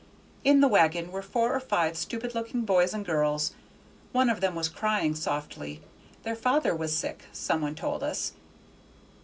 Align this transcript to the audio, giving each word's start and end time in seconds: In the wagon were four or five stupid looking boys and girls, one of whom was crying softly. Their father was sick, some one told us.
In 0.43 0.61
the 0.61 0.67
wagon 0.67 1.11
were 1.11 1.21
four 1.21 1.53
or 1.53 1.59
five 1.59 1.95
stupid 1.95 2.33
looking 2.33 2.61
boys 2.63 2.91
and 2.91 3.05
girls, 3.05 3.53
one 4.13 4.31
of 4.31 4.41
whom 4.41 4.55
was 4.55 4.67
crying 4.67 5.13
softly. 5.13 5.79
Their 6.23 6.35
father 6.35 6.75
was 6.75 6.97
sick, 6.97 7.25
some 7.33 7.61
one 7.61 7.75
told 7.75 8.01
us. 8.01 8.31